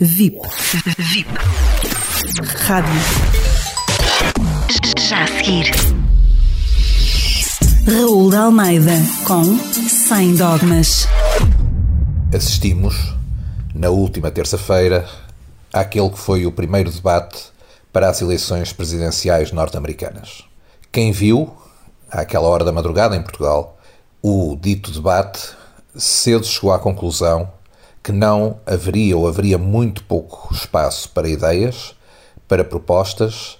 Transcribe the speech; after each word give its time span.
VIP. 0.00 0.40
VIP. 0.98 1.30
Rádio. 2.66 3.00
Já 4.98 5.22
a 5.22 5.26
seguir. 5.28 5.70
Raul 7.86 8.28
de 8.28 8.36
Almeida 8.36 8.90
com 9.24 9.56
Sem 9.88 10.34
Dogmas. 10.34 11.06
Assistimos, 12.34 13.14
na 13.72 13.88
última 13.90 14.32
terça-feira, 14.32 15.08
àquele 15.72 16.10
que 16.10 16.18
foi 16.18 16.44
o 16.44 16.50
primeiro 16.50 16.90
debate 16.90 17.52
para 17.92 18.08
as 18.10 18.20
eleições 18.20 18.72
presidenciais 18.72 19.52
norte-americanas. 19.52 20.42
Quem 20.90 21.12
viu, 21.12 21.54
àquela 22.10 22.48
hora 22.48 22.64
da 22.64 22.72
madrugada 22.72 23.14
em 23.14 23.22
Portugal, 23.22 23.78
o 24.20 24.58
dito 24.60 24.90
debate, 24.90 25.50
cedo 25.96 26.44
chegou 26.44 26.72
à 26.72 26.80
conclusão 26.80 27.53
que 28.04 28.12
não 28.12 28.60
haveria 28.66 29.16
ou 29.16 29.26
haveria 29.26 29.56
muito 29.56 30.04
pouco 30.04 30.52
espaço 30.52 31.08
para 31.08 31.26
ideias, 31.26 31.94
para 32.46 32.62
propostas 32.62 33.56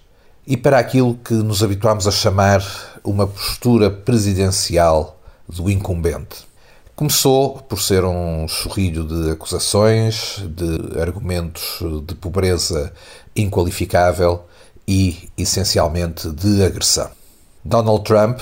e 0.47 0.55
para 0.55 0.79
aquilo 0.79 1.15
que 1.15 1.33
nos 1.33 1.62
habituámos 1.62 2.07
a 2.07 2.11
chamar 2.11 2.62
uma 3.02 3.27
postura 3.27 3.91
presidencial 3.91 5.19
do 5.49 5.71
incumbente. 5.71 6.47
Começou 6.95 7.57
por 7.57 7.80
ser 7.80 8.05
um 8.05 8.47
chorrilho 8.47 9.05
de 9.05 9.30
acusações, 9.30 10.43
de 10.47 11.01
argumentos 11.01 11.80
de 12.07 12.15
pobreza 12.15 12.93
inqualificável 13.35 14.45
e, 14.87 15.30
essencialmente, 15.38 16.30
de 16.30 16.63
agressão. 16.63 17.11
Donald 17.65 18.05
Trump 18.05 18.41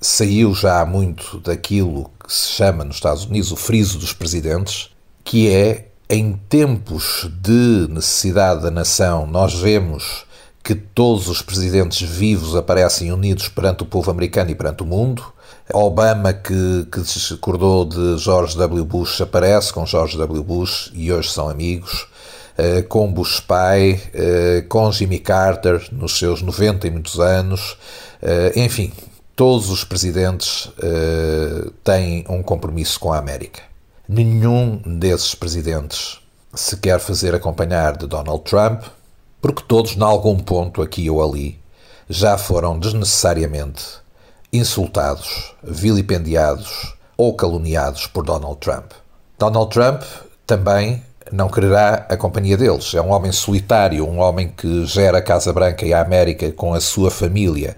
saiu 0.00 0.52
já 0.52 0.84
muito 0.84 1.38
daquilo 1.38 2.10
que 2.18 2.32
se 2.32 2.48
chama 2.48 2.84
nos 2.84 2.96
Estados 2.96 3.24
Unidos 3.24 3.52
o 3.52 3.56
friso 3.56 3.96
dos 3.98 4.12
presidentes, 4.12 4.90
que 5.26 5.50
é 5.50 5.88
em 6.08 6.34
tempos 6.48 7.28
de 7.42 7.88
necessidade 7.90 8.62
da 8.62 8.70
nação, 8.70 9.26
nós 9.26 9.54
vemos 9.54 10.24
que 10.62 10.72
todos 10.72 11.28
os 11.28 11.42
presidentes 11.42 12.00
vivos 12.00 12.54
aparecem 12.54 13.12
unidos 13.12 13.48
perante 13.48 13.82
o 13.82 13.86
povo 13.86 14.08
americano 14.08 14.52
e 14.52 14.54
perante 14.54 14.84
o 14.84 14.86
mundo. 14.86 15.24
Obama, 15.72 16.32
que, 16.32 16.86
que 16.92 17.00
discordou 17.00 17.84
de 17.84 18.18
George 18.18 18.56
W. 18.56 18.84
Bush, 18.84 19.20
aparece 19.20 19.72
com 19.72 19.84
George 19.84 20.16
W. 20.16 20.44
Bush 20.44 20.92
e 20.94 21.12
hoje 21.12 21.28
são 21.28 21.48
amigos. 21.48 22.06
Uh, 22.56 22.86
com 22.88 23.12
Bush 23.12 23.40
pai, 23.40 24.00
uh, 24.14 24.66
com 24.68 24.90
Jimmy 24.92 25.18
Carter 25.18 25.88
nos 25.90 26.18
seus 26.18 26.40
90 26.40 26.86
e 26.86 26.90
muitos 26.90 27.18
anos. 27.18 27.72
Uh, 28.22 28.56
enfim, 28.58 28.92
todos 29.34 29.70
os 29.70 29.82
presidentes 29.82 30.70
têm 31.82 32.24
um 32.28 32.44
compromisso 32.44 32.98
com 33.00 33.12
a 33.12 33.18
América. 33.18 33.75
Nenhum 34.08 34.80
desses 34.84 35.34
presidentes 35.34 36.20
se 36.54 36.76
quer 36.76 37.00
fazer 37.00 37.34
acompanhar 37.34 37.96
de 37.96 38.06
Donald 38.06 38.44
Trump, 38.44 38.82
porque 39.40 39.64
todos, 39.66 39.96
em 39.96 40.02
algum 40.02 40.38
ponto, 40.38 40.80
aqui 40.80 41.10
ou 41.10 41.22
ali, 41.22 41.58
já 42.08 42.38
foram 42.38 42.78
desnecessariamente 42.78 43.84
insultados, 44.52 45.54
vilipendiados 45.62 46.94
ou 47.16 47.34
caluniados 47.34 48.06
por 48.06 48.24
Donald 48.24 48.58
Trump. 48.58 48.92
Donald 49.38 49.70
Trump 49.70 50.02
também 50.46 51.02
não 51.32 51.48
quererá 51.48 52.06
a 52.08 52.16
companhia 52.16 52.56
deles. 52.56 52.94
É 52.94 53.02
um 53.02 53.10
homem 53.10 53.32
solitário, 53.32 54.06
um 54.06 54.20
homem 54.20 54.48
que 54.48 54.86
gera 54.86 55.18
a 55.18 55.22
Casa 55.22 55.52
Branca 55.52 55.84
e 55.84 55.92
a 55.92 56.00
América 56.00 56.52
com 56.52 56.72
a 56.72 56.80
sua 56.80 57.10
família, 57.10 57.76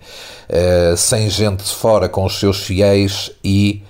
eh, 0.48 0.94
sem 0.96 1.30
gente 1.30 1.64
de 1.64 1.74
fora, 1.74 2.08
com 2.08 2.24
os 2.24 2.38
seus 2.38 2.62
fiéis 2.62 3.30
e 3.42 3.82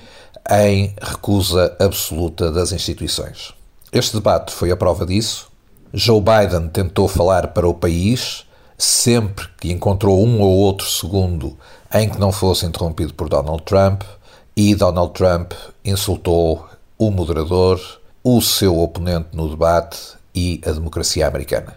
em 0.50 0.94
recusa 1.00 1.76
absoluta 1.78 2.50
das 2.50 2.72
instituições. 2.72 3.52
Este 3.92 4.16
debate 4.16 4.52
foi 4.52 4.70
a 4.70 4.76
prova 4.76 5.06
disso. 5.06 5.48
Joe 5.92 6.20
Biden 6.20 6.68
tentou 6.68 7.08
falar 7.08 7.48
para 7.48 7.68
o 7.68 7.74
país 7.74 8.44
sempre 8.76 9.48
que 9.60 9.72
encontrou 9.72 10.24
um 10.24 10.40
ou 10.40 10.56
outro 10.56 10.86
segundo 10.86 11.56
em 11.92 12.08
que 12.08 12.20
não 12.20 12.30
fosse 12.30 12.66
interrompido 12.66 13.14
por 13.14 13.28
Donald 13.28 13.62
Trump, 13.64 14.02
e 14.56 14.74
Donald 14.74 15.12
Trump 15.12 15.52
insultou 15.84 16.68
o 16.98 17.10
moderador, 17.10 17.80
o 18.22 18.42
seu 18.42 18.78
oponente 18.78 19.28
no 19.32 19.48
debate 19.48 19.98
e 20.34 20.60
a 20.66 20.72
democracia 20.72 21.26
americana. 21.26 21.76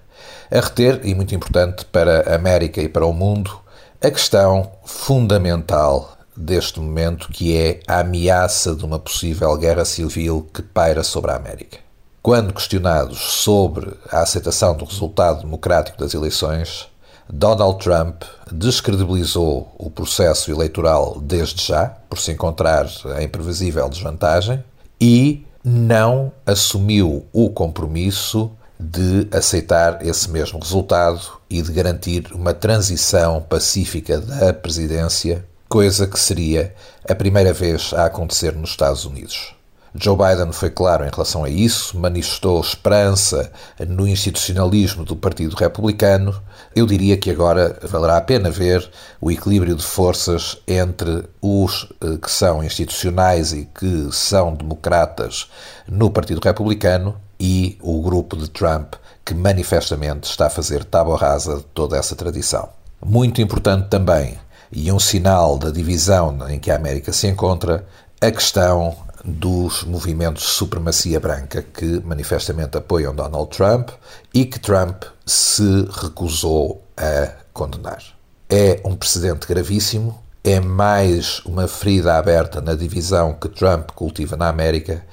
A 0.50 0.60
reter, 0.60 1.00
e 1.04 1.16
muito 1.16 1.34
importante 1.34 1.86
para 1.86 2.30
a 2.30 2.36
América 2.36 2.82
e 2.82 2.90
para 2.90 3.06
o 3.06 3.14
mundo, 3.14 3.58
a 4.02 4.10
questão 4.10 4.70
fundamental 4.84 6.18
deste 6.36 6.80
momento, 6.80 7.30
que 7.30 7.56
é 7.56 7.80
a 7.88 8.00
ameaça 8.00 8.76
de 8.76 8.86
uma 8.86 9.00
possível 9.00 9.56
guerra 9.58 9.86
civil 9.86 10.48
que 10.54 10.62
paira 10.62 11.04
sobre 11.04 11.32
a 11.32 11.36
América. 11.36 11.78
Quando 12.22 12.54
questionados 12.54 13.20
sobre 13.20 13.94
a 14.12 14.22
aceitação 14.22 14.76
do 14.76 14.86
resultado 14.86 15.42
democrático 15.42 15.98
das 15.98 16.14
eleições, 16.14 16.88
Donald 17.28 17.84
Trump 17.84 18.24
descredibilizou 18.52 19.74
o 19.78 19.90
processo 19.90 20.52
eleitoral 20.52 21.20
desde 21.22 21.66
já, 21.66 21.86
por 22.10 22.20
se 22.20 22.32
encontrar 22.32 22.88
em 23.20 23.28
previsível 23.28 23.88
desvantagem, 23.90 24.64
e 25.00 25.46
não 25.64 26.32
assumiu 26.46 27.26
o 27.32 27.50
compromisso 27.50 28.52
de 28.80 29.28
aceitar 29.32 30.06
esse 30.06 30.30
mesmo 30.30 30.60
resultado 30.60 31.22
e 31.50 31.62
de 31.62 31.72
garantir 31.72 32.32
uma 32.34 32.54
transição 32.54 33.42
pacífica 33.42 34.20
da 34.20 34.54
presidência 34.54 35.46
coisa 35.72 36.06
que 36.06 36.20
seria 36.20 36.76
a 37.08 37.16
primeira 37.16 37.54
vez 37.54 37.94
a 37.94 38.04
acontecer 38.04 38.54
nos 38.54 38.72
Estados 38.72 39.06
Unidos. 39.06 39.56
Joe 39.96 40.18
Biden 40.18 40.52
foi 40.52 40.70
claro 40.70 41.06
em 41.06 41.10
relação 41.10 41.46
a 41.46 41.50
isso, 41.50 41.98
manifestou 41.98 42.60
esperança 42.60 43.50
no 43.88 44.06
institucionalismo 44.06 45.06
do 45.06 45.16
Partido 45.16 45.56
Republicano. 45.56 46.38
Eu 46.76 46.86
diria 46.86 47.16
que 47.16 47.32
agora 47.32 47.80
valerá 47.84 48.18
a 48.18 48.22
pena 48.22 48.52
ver 48.52 48.86
o 49.22 49.32
equilíbrio 49.32 49.74
de 49.74 49.84
forças 49.84 50.58
entre 50.68 51.24
os 51.42 51.88
eh, 52.02 52.18
que 52.22 52.30
são 52.30 52.62
institucionais 52.62 53.54
e 53.54 53.70
que 53.74 54.10
são 54.12 54.54
democratas 54.54 55.50
no 55.88 56.10
Partido 56.10 56.42
Republicano 56.44 57.16
e 57.40 57.78
o 57.82 58.02
grupo 58.02 58.36
de 58.36 58.50
Trump, 58.50 58.96
que 59.24 59.34
manifestamente 59.34 60.30
está 60.30 60.48
a 60.48 60.50
fazer 60.50 60.84
tábua 60.84 61.18
rasa 61.18 61.58
de 61.58 61.64
toda 61.74 61.98
essa 61.98 62.14
tradição. 62.14 62.68
Muito 63.02 63.42
importante 63.42 63.88
também 63.88 64.38
e 64.72 64.92
um 64.92 65.00
sinal 65.00 65.58
da 65.58 65.70
divisão 65.70 66.38
em 66.50 66.60
que 66.60 66.72
a 66.72 66.76
América 66.76 67.12
se 67.12 67.28
encontra, 67.28 67.86
a 68.20 68.32
questão 68.32 68.96
dos 69.24 69.84
movimentos 69.84 70.44
de 70.44 70.50
supremacia 70.50 71.20
branca 71.20 71.62
que 71.62 72.00
manifestamente 72.04 72.78
apoiam 72.78 73.14
Donald 73.14 73.56
Trump 73.56 73.90
e 74.34 74.46
que 74.46 74.60
Trump 74.60 75.04
se 75.26 75.88
recusou 76.02 76.84
a 76.98 77.32
condenar. 77.54 78.04
É 78.50 78.82
um 78.84 78.96
precedente 78.96 79.48
gravíssimo, 79.48 80.22
é 80.44 80.60
mais 80.60 81.40
uma 81.46 81.68
ferida 81.68 82.18
aberta 82.18 82.62
na 82.62 82.74
divisão 82.74 83.34
que 83.34 83.48
Trump 83.48 83.92
cultiva 83.92 84.36
na 84.36 84.50
América 84.50 85.06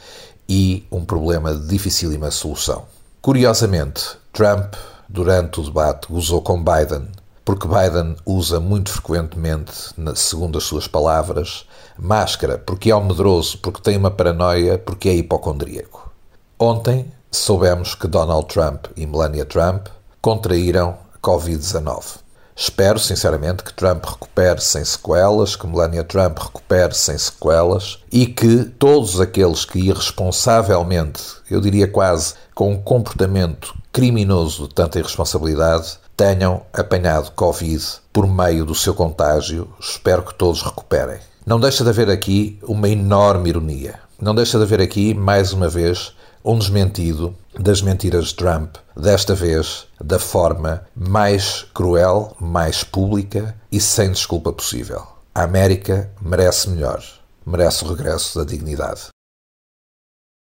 e 0.48 0.86
um 0.90 1.04
problema 1.04 1.54
de 1.54 1.66
dificílima 1.66 2.30
solução. 2.30 2.86
Curiosamente, 3.20 4.02
Trump, 4.32 4.74
durante 5.08 5.60
o 5.60 5.64
debate, 5.64 6.06
gozou 6.10 6.40
com 6.40 6.62
Biden 6.62 7.06
porque 7.48 7.66
Biden 7.66 8.14
usa 8.26 8.60
muito 8.60 8.92
frequentemente, 8.92 9.72
segundo 10.16 10.58
as 10.58 10.64
suas 10.64 10.86
palavras, 10.86 11.64
máscara, 11.98 12.58
porque 12.58 12.92
é 12.92 13.00
medroso, 13.00 13.56
porque 13.62 13.80
tem 13.80 13.96
uma 13.96 14.10
paranoia, 14.10 14.76
porque 14.76 15.08
é 15.08 15.14
hipocondríaco. 15.14 16.12
Ontem 16.58 17.10
soubemos 17.32 17.94
que 17.94 18.06
Donald 18.06 18.48
Trump 18.48 18.88
e 18.94 19.06
Melania 19.06 19.46
Trump 19.46 19.86
contraíram 20.20 20.98
Covid-19. 21.22 22.18
Espero, 22.60 22.98
sinceramente, 22.98 23.62
que 23.62 23.72
Trump 23.72 24.04
recupere 24.04 24.60
sem 24.60 24.84
sequelas, 24.84 25.54
que 25.54 25.64
Melania 25.64 26.02
Trump 26.02 26.36
recupere 26.38 26.92
sem 26.92 27.16
sequelas 27.16 28.00
e 28.10 28.26
que 28.26 28.64
todos 28.64 29.20
aqueles 29.20 29.64
que 29.64 29.78
irresponsavelmente, 29.78 31.22
eu 31.48 31.60
diria 31.60 31.86
quase 31.86 32.34
com 32.56 32.72
um 32.72 32.82
comportamento 32.82 33.76
criminoso 33.92 34.66
de 34.66 34.74
tanta 34.74 34.98
irresponsabilidade, 34.98 35.98
tenham 36.16 36.62
apanhado 36.72 37.30
Covid 37.30 37.84
por 38.12 38.26
meio 38.26 38.64
do 38.64 38.74
seu 38.74 38.92
contágio. 38.92 39.72
Espero 39.78 40.24
que 40.24 40.34
todos 40.34 40.60
recuperem. 40.60 41.20
Não 41.46 41.60
deixa 41.60 41.84
de 41.84 41.90
haver 41.90 42.10
aqui 42.10 42.58
uma 42.64 42.88
enorme 42.88 43.50
ironia. 43.50 44.00
Não 44.20 44.34
deixa 44.34 44.58
de 44.58 44.64
haver 44.64 44.80
aqui, 44.80 45.14
mais 45.14 45.52
uma 45.52 45.68
vez, 45.68 46.12
um 46.44 46.58
desmentido 46.58 47.36
das 47.58 47.82
mentiras 47.82 48.26
de 48.26 48.34
Trump, 48.36 48.76
desta 48.96 49.34
vez 49.34 49.86
da 50.00 50.18
forma 50.18 50.86
mais 50.94 51.66
cruel, 51.74 52.36
mais 52.40 52.84
pública 52.84 53.54
e 53.70 53.80
sem 53.80 54.12
desculpa 54.12 54.52
possível. 54.52 55.02
A 55.34 55.42
América 55.42 56.10
merece 56.20 56.70
melhor, 56.70 57.02
merece 57.44 57.84
o 57.84 57.88
regresso 57.88 58.38
da 58.38 58.44
dignidade. 58.44 59.08